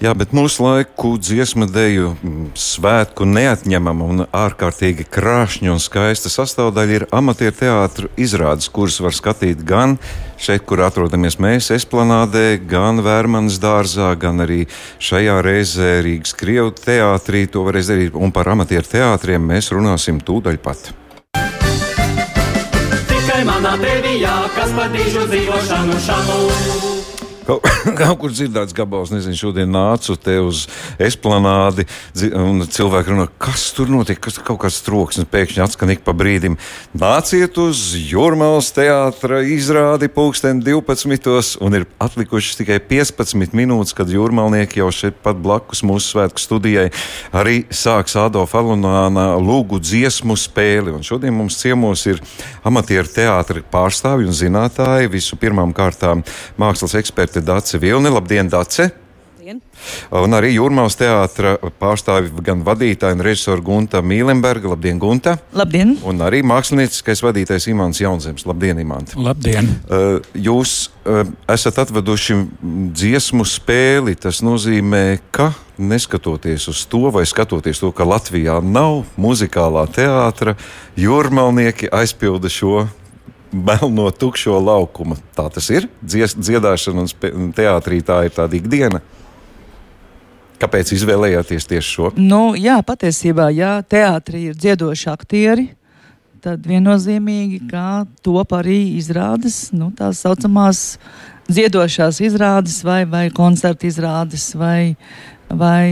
[0.00, 2.14] Jā, bet mūsu laiku dziesmu deju
[2.56, 9.60] svētku neatņemama un ārkārtīgi krāšņa un skaista sastāvdaļa ir amatieru teātris izrādes, kuras var skatīt
[9.68, 9.98] gan
[10.40, 14.62] šeit, kur atrodamies mēs, Esplanādē, gan Vērmanas dārzā, gan arī
[15.04, 17.44] šajā reizē Rīgas Krievu teātrī.
[17.52, 20.94] To varēs darīt, un par amatieru teātriem mēs runāsim tūdaļ pat.
[23.12, 26.89] Tikai manā tevijā, kas par dīžu dzīvošanu šanu.
[27.50, 27.66] Kaut,
[27.98, 30.66] kaut kur dzirdēts gabals, nezinu, šodien nācu te uz
[31.02, 31.86] esplanādi,
[32.38, 36.54] un cilvēki runā, kas tur notiek, kas kaut kāds troksnis pēkšņi atskan ik pa brīdim.
[36.94, 41.56] Nāciet uz Jurmāls teātra izrādi pulksten 12.
[41.64, 46.86] un ir atlikušas tikai 15 minūtes, kad jūrmalnieki jau šeit pat blakus mūsu svētku studijai
[47.34, 50.94] arī sāks Adolfa Alunāna lūgu dziesmu spēli.
[50.94, 52.22] Un šodien mums ciemos ir
[52.62, 56.22] amatieru teātra pārstāvji un zinātāji, visu pirmām kārtām
[56.60, 58.10] mākslas eksperti eksperte Dace Vilni.
[58.10, 58.90] Labdien, Dace!
[59.38, 59.60] Labdien.
[60.12, 64.68] Un arī Jūrmālas teātra pārstāvi gan vadītāja un režisora Gunta Mīlenberga.
[64.68, 65.38] Labdien, Gunta!
[65.56, 65.96] Labdien!
[66.04, 68.44] Un arī mākslinieckais vadītājs Imants Jaunzems.
[68.46, 69.16] Labdien, Imants!
[69.16, 69.72] Labdien!
[69.88, 72.36] Uh, jūs uh, esat atveduši
[72.92, 74.14] dziesmu spēli.
[74.20, 80.58] Tas nozīmē, ka neskatoties uz to, vai skatoties to, ka Latvijā nav muzikālā teātra,
[81.00, 82.84] jūrmalnieki aizpilda šo
[83.52, 85.18] melno tukšo laukumu.
[85.36, 85.88] Tā tas ir.
[86.02, 89.02] Dzies, dziedāšana un teātrī tā ir tāda ikdiena.
[90.60, 92.10] Kāpēc izvēlējāties tieši šo?
[92.20, 95.70] Nu, jā, patiesībā, ja teātrī ir dziedoši aktieri,
[96.44, 100.98] tad viennozīmīgi, ka top arī izrādes, nu, tās saucamās
[101.50, 104.94] dziedošās izrādes vai, vai koncerta izrādes vai,
[105.50, 105.90] vai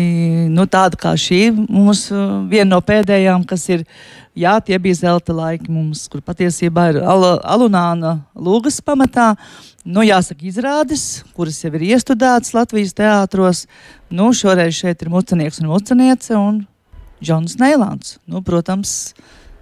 [0.53, 2.07] nu, tāda kā šī mums
[2.51, 3.85] viena no pēdējām, kas ir
[4.39, 9.33] Jā, tie bija zelta laiki mums, kur patiesībā ir al alunāna lūgas pamatā.
[9.83, 13.65] Nu, jāsaka, izrādes, kuras jau ir iestudētas Latvijas teātros.
[14.15, 16.61] Nu, šoreiz šeit ir mucenieks un muceniece un
[17.19, 18.19] Džons Neilants.
[18.31, 19.17] Nu, protams,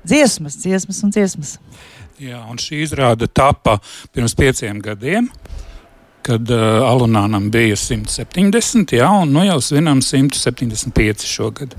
[0.05, 1.57] dziesmas, dziesmas un dziesmas.
[2.21, 3.79] Jā, un šī izrāde tapa
[4.13, 5.31] pirms pieciem gadiem
[6.27, 11.77] kad uh, Alunānam bija 170, jā, un nu jau svinam 175 šogad.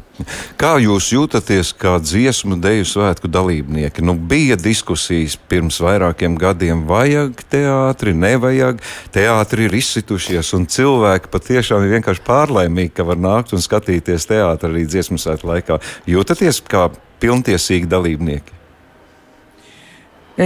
[0.57, 4.05] Kā jūs jūtaties kā dziesmu deju svētku dalībnieki?
[4.07, 8.79] Nu, bija diskusijas pirms vairākiem gadiem, vajag teātri, nevajag.
[9.13, 14.71] Teātri ir izsitušies, un cilvēki patiešām ir vienkārši pārlaimīgi, ka var nākt un skatīties teātri
[14.71, 15.81] arī dziesmu svētku laikā.
[16.07, 16.87] Jūtaties kā
[17.21, 18.55] pilntiesīgi dalībnieki?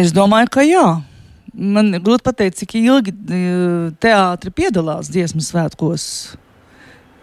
[0.01, 0.85] Es domāju, ka jā.
[1.51, 3.41] Man grūti pateikt, cik ilgi e,
[4.03, 6.05] teātris piedalās dziesmu svētkos.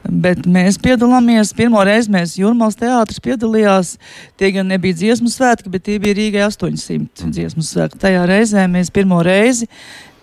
[0.08, 1.54] Bet mēs piedalāmies.
[1.56, 3.96] Pirmo reizi mēs Jurmālas teātris piedalījās.
[4.40, 8.00] Tie gan nebija dziesmu svētki, bet tie bija Rīgai 800 dziesmu svētki.
[8.04, 9.68] Tajā reizē mēs pirmo reizi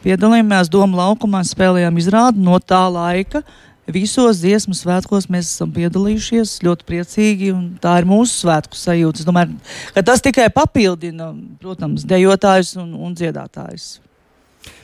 [0.05, 3.41] piedalījāmies Doma laukumā, spēlējām izrādi no tā laika.
[3.85, 9.21] Visos dziesmu svētkos mēs esam piedalījušies ļoti priecīgi, un tā ir mūsu svētku sajūta.
[9.21, 9.59] Es domāju,
[9.93, 11.29] ka tas tikai papildina,
[11.61, 13.99] protams, dejotājus un, un dziedātājus.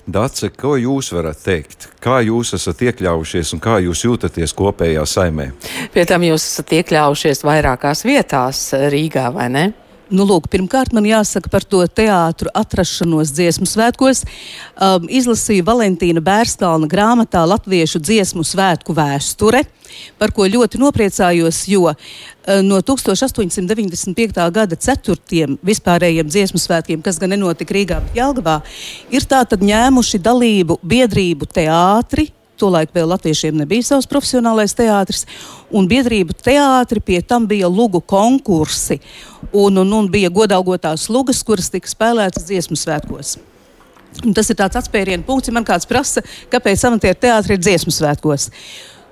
[0.05, 1.87] Dace, ko jūs varat teikt?
[2.01, 5.51] Kā jūs esat iekļaujušies un kā jūs jūtaties kopējā saimē?
[5.93, 8.61] Pie tam jūs esat iekļaujušies vairākās vietās
[8.93, 9.65] Rīgā, vai ne?
[10.11, 14.25] Nu, lūk, pirmkārt, man jāsaka par to teātru atrašanos dziesmu svētkos.
[14.75, 19.61] Um, izlasīju Valentīna Bērskalna grāmatā Latviešu dziesmu svētku vēsture,
[20.19, 21.95] par ko ļoti nopriecājos, jo uh,
[22.59, 24.43] no 1895.
[24.51, 28.59] gada ceturtiem vispārējiem dziesmu svētkiem, kas gan nenotika Rīgā, bet Jelgavā,
[29.15, 35.25] ir tātad ņēmuši dalību biedrību teātri, Tolaik vēl latviešiem nebija savs profesionālais teātris,
[35.73, 38.99] un biedrību teātri pie tam bija lugu konkursi,
[39.49, 43.39] un, un, un bija godalgotās lugas, kuras tika spēlētas dziesmu svētkos.
[44.21, 47.93] Un tas ir tāds atspērienu punkts, ja man kāds prasa, kāpēc amatieru teātris ir dziesmu
[47.95, 48.49] svētkos.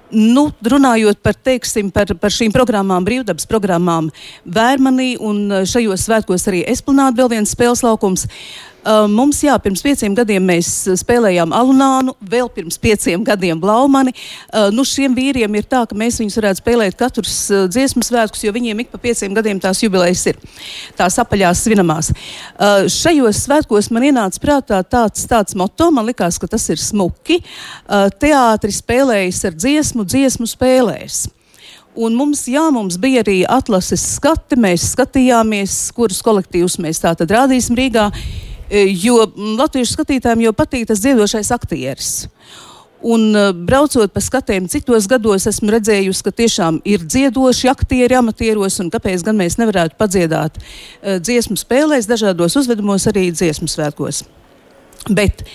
[0.09, 4.09] Nu, runājot par, teiksim, par, par šīm programmām, brīvdabas programmām,
[4.45, 8.25] Vērmanī un šajos svētkos arī Esplanāda vēl viens spēles laukums.
[8.25, 8.69] Uh,
[9.11, 10.69] mums, jā, pirms pieciem gadiem mēs
[11.01, 14.13] spēlējām Alunānu, vēl pirms pieciem gadiem Blaumani.
[14.13, 18.43] Uh, nu, šiem vīriem ir tā, ka mēs viņus varētu spēlēt katrus uh, dziesmu svētkus,
[18.45, 20.39] jo viņiem ik pa pieciem gadiem tās jubilejas ir.
[20.99, 22.11] Tās apaļās svinamās.
[22.11, 27.41] Uh, šajos svētkos man ienāca prātā tāds, tāds moto, man likās, ka tas ir smuki.
[28.19, 31.27] Teātri spēlējas ar dziesmu, dziesmu spēlēs.
[31.99, 37.33] Un mums, jā, mums bija arī atlases skati, mēs skatījāmies, kurus kolektīvus mēs tā tad
[37.33, 38.05] rādīsim Rīgā.
[38.69, 39.23] E, jo
[39.57, 42.11] latviešu skatītājiem jau patīk tas dziedošais aktieris.
[42.99, 48.75] Un uh, braucot pa skatiem citos gados, esmu redzējusi, ka tiešām ir dziedoši aktieri amatieros,
[48.83, 54.25] un kāpēc gan mēs nevarētu padziedāt uh, dziesmu spēlēs, dažādos uzvedumos, arī dziesmu svētkos.
[55.07, 55.45] Bet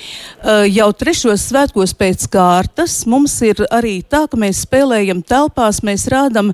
[0.72, 6.48] jau trešos svētkos pēc kārtas mums ir arī tā, ka mēs spēlējam telpās, mēs rādam,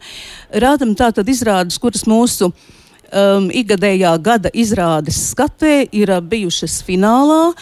[0.51, 2.51] rādam tātad izrādes, kuras mūsu
[3.13, 7.55] um, ikgadējā gada izrādes skatē ir uh, bijušas finālā.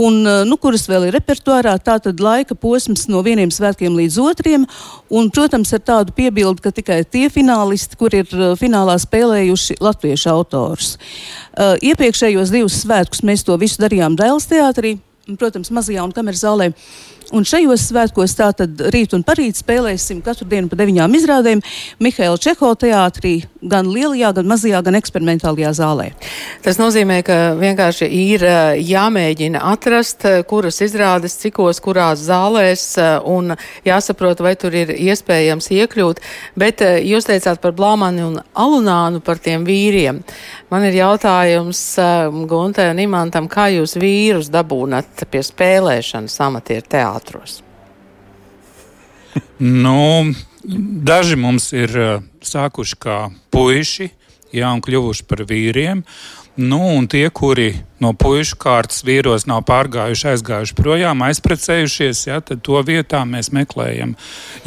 [0.00, 4.64] Un, nu, kuras vēl ir repertuārā, tā tad laika posms no vieniem svētkiem līdz otriem.
[5.10, 10.94] Un, protams, ar tādu piebildi, ka tikai tie finālisti, kur ir finālā spēlējuši latviešu autors.
[10.94, 14.94] Uh, iepriekšējos divus svētkus mēs to visu darījām Dēls teātrī,
[15.36, 16.70] protams, mazajā un kameras zālē.
[17.30, 21.60] Un šajos svētkos tātad rīt un parīt spēlēsim katru dienu pa deviņām izrādēm
[22.02, 26.06] Mihaila Čeho teātrī, gan lielajā, gan mazajā, gan eksperimentālajā zālē.
[26.64, 28.44] Tas nozīmē, ka vienkārši ir
[28.80, 32.84] jāmēģina atrast, kuras izrādes, cikos, kurās zālēs,
[33.28, 33.54] un
[33.86, 36.22] jāsaprot, vai tur ir iespējams iekļūt.
[36.60, 40.22] Bet jūs teicāt par Blāmani un Alunānu, par tiem vīriem.
[40.70, 41.82] Man ir jautājums
[42.50, 47.60] Guntai un Imantam, kā jūs vīrus dabūnat pie spēlēšanas amatieru teātros?
[49.84, 50.00] nu,
[50.64, 53.16] daži mums ir uh, sākuši kā
[53.54, 54.10] puiši,
[54.54, 56.04] jā, un kļuvuši par vīriem.
[56.60, 57.70] Nu, un tie, kuri
[58.02, 64.16] no puikas kārtas vīros nav pārgājuši, aizgājuši projām, aizprecējušies, ja, tad to vietā mēs meklējam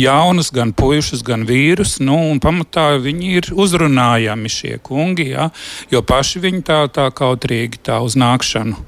[0.01, 1.99] jaunus, gan puikas, gan vīrus.
[2.01, 5.51] Nu, pamatā viņi ir uzrunājami šie kungi, ja,
[5.93, 8.79] jo paši viņi tā, tā kautrīgi tā uz nākšanu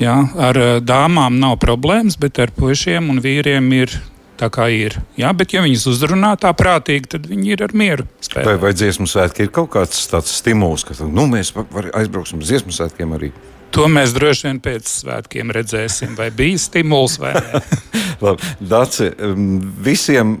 [0.00, 0.14] Jā,
[0.48, 3.92] ar eh, dāmām nav problēmas, bet ar puišiem un vīriem ir
[4.40, 4.96] tā kā ir.
[5.20, 8.08] Jā, bet, ja viņas uzrunā tā prātīgi, tad viņi ir ar mieru.
[8.24, 8.48] Spēlēt.
[8.48, 12.74] Vai, vai dziesmu svētki ir kaut kāds tāds stimuls, ka nu, mēs aizbrauksim uz dziesmu
[12.74, 13.32] svētkiem arī?
[13.74, 17.60] To mēs droši vien pēc svētkiem redzēsim, vai bija stimuls vai nē.
[18.72, 19.06] Daci,
[19.80, 20.34] visiem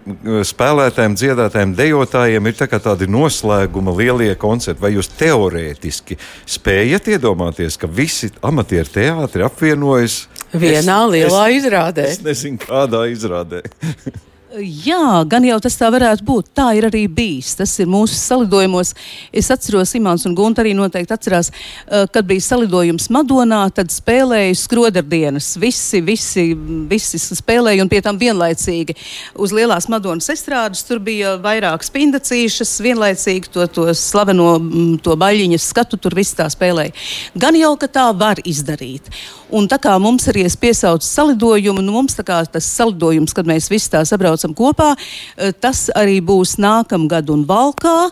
[0.44, 4.82] spēlētājiem, dziedātājiem, dejotājiem ir tā tādi noslēguma lielie koncerti.
[4.82, 12.08] Vai jūs teorētiski spējat iedomāties, ka visi amatieru teātri apvienojas vienā es, lielā es, izrādē?
[12.16, 13.64] Es nezinu, kādā izrādē.
[14.58, 16.48] Jā, gan jau tas tā varētu būt.
[16.58, 17.52] Tā ir arī bijis.
[17.54, 18.92] Tas ir mūsu salidojumos.
[19.30, 24.56] Es atceros, Imants un Gunta arī noteikti atcerās, uh, kad bija salidojums Madonā, tad spēlēja
[24.58, 25.52] skrodardienas.
[25.62, 26.48] Visi, visi,
[26.90, 28.96] visi spēlēja un pie tam vienlaicīgi.
[29.38, 35.68] Uz lielās Madonas estrādes tur bija vairāk spindacīšas, vienlaicīgi to, to slaveno mm, to baļķiņas
[35.76, 36.96] skatu tur viss tā spēlēja.
[37.38, 39.14] Gan jau, ka tā var izdarīt.
[39.50, 43.90] Un tā kā mums arī ir piesaucis salidojumu, nu mums tas salidojums, kad mēs visi
[43.90, 44.96] tā sabraucam kopā,
[45.36, 48.10] eh, tas arī būs nākamgad un valkā.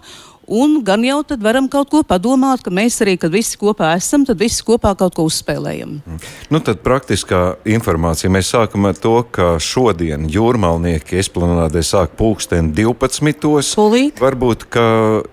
[0.48, 4.24] Un gan jau tad varam kaut ko padomāt, ka mēs arī, kad visi kopā esam,
[4.24, 5.98] tad visi kopā kaut ko uzspēlējam.
[6.00, 6.22] Mm.
[6.48, 8.32] Nu, tad praktiskā informācija.
[8.32, 13.76] Mēs sākam ar to, ka šodien jūrmālnieki esplanādē sāk pulksteni 12.
[13.76, 14.22] Pulīt.
[14.24, 14.86] Varbūt, ka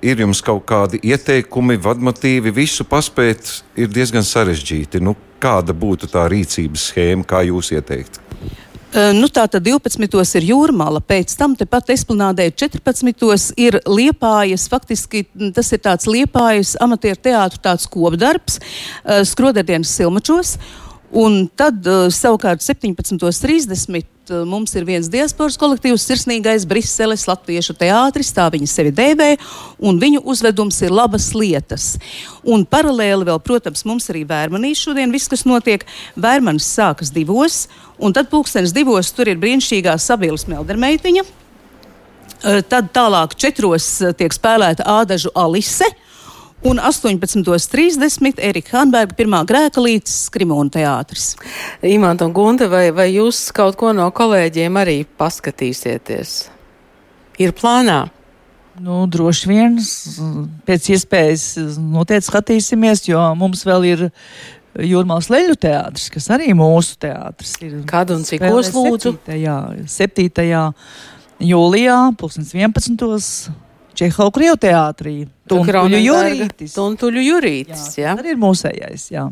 [0.03, 4.99] ir jums kaut kādi ieteikumi, vadmotīvi, visu paspēt ir diezgan sarežģīti.
[4.99, 8.19] Nu, kāda būtu tā rīcības schēma, kā jūs ieteiktu?
[8.95, 10.05] Nu, tā tad 12.
[10.39, 13.51] ir jūrmāla, pēc tam tepat esplanādē 14.
[13.59, 15.25] ir liepājas, faktiski
[15.55, 18.61] tas ir tāds liepājas amatieru teātru tāds kopdarbs,
[19.27, 20.55] skroderdienas silmačos.
[21.11, 21.83] Un tad
[22.15, 24.14] savukārt 17.30 uh,
[24.47, 29.29] mums ir viens diasporas kolektīvs, sirsnīgais Briseles latviešu teātris, tā viņi sevi dēvē,
[29.85, 31.95] un viņu uzvedums ir labas lietas.
[32.43, 35.85] Un paralēli vēl, protams, mums arī vērmanīs šodien viss, kas notiek.
[36.15, 37.65] Vērmanis sākas divos,
[37.97, 41.25] un tad pulkstenis divos tur ir brīnišķīgā Sabīlas Meldermeitiņa.
[41.25, 43.87] Uh, tad tālāk četros
[44.19, 45.87] tiek spēlēta Ādažu Alise.
[46.65, 51.35] Un 18.30 Erika Hanberga pirmā grēka līdz Skrimona teātris.
[51.85, 56.31] Imants un Gunte, vai, vai jūs kaut ko no kolēģiem arī paskatīsieties?
[57.37, 58.07] Ir plānā?
[58.81, 59.77] Nu, droši vien
[60.65, 64.07] pēc iespējas noteikti skatīsimies, jo mums vēl ir
[64.75, 67.77] Jūrmālas leļu teātris, kas arī mūsu teātris ir.
[67.87, 69.13] Kad un cik os lūdzu?
[69.29, 69.85] 7.
[69.85, 70.57] 7.
[71.45, 73.53] jūlijā, 2011.
[73.95, 75.13] Čehau Krievu teātrī.
[75.45, 76.71] Tuntuļu jūrītis.
[76.73, 78.07] Tuntuļu jūrītis, jā.
[78.07, 78.13] jā.
[78.17, 79.27] Arī ir mūsējais, jā.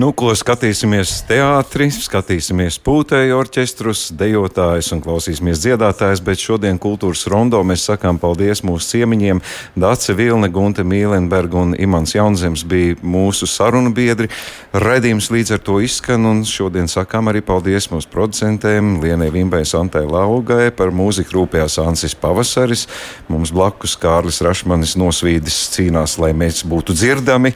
[0.00, 7.60] Nu, ko skatīsimies teātri, skatīsimies pūtēju orķestrus, dejotājus un klausīsimies dziedātājus, bet šodien kultūras rondo
[7.68, 9.42] mēs sakām paldies mūsu ciemiņiem.
[9.76, 14.30] Dace Vilne, Gunte Mīlenberga un Imants Jaunzems bija mūsu sarunu biedri.
[14.72, 20.06] Redījums līdz ar to izskan un šodien sakām arī paldies mūsu producentēm Lienai Vimbai Santai
[20.08, 22.88] Laugai par mūziku rūpējās Ansis Pavasaris.
[23.28, 27.52] Mums blakus Kārlis Rašmanis nosvīd brīdis cīnās, lai mēs būtu dzirdami.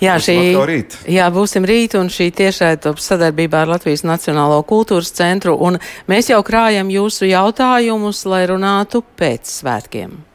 [0.00, 0.36] Jā, šī,
[1.12, 6.30] jā, būsim rīt, un šī tiešai top sadarbībā ar Latvijas Nacionālo kultūras centru, un mēs
[6.30, 10.29] jau krājam jūsu jautājumus, lai runātu pēc svētkiem.